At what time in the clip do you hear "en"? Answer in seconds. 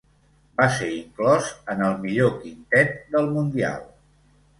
1.73-1.83